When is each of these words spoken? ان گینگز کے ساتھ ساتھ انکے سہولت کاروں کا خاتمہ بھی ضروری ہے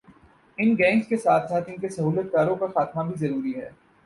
ان 0.57 0.73
گینگز 0.77 1.07
کے 1.07 1.17
ساتھ 1.17 1.47
ساتھ 1.49 1.69
انکے 1.69 1.89
سہولت 1.89 2.31
کاروں 2.31 2.55
کا 2.55 2.67
خاتمہ 2.67 3.03
بھی 3.03 3.19
ضروری 3.19 3.55
ہے 3.55 3.69